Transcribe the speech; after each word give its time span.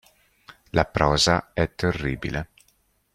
La 0.71 0.85
prosa 0.85 1.51
è 1.53 1.75
terribile. 1.75 2.49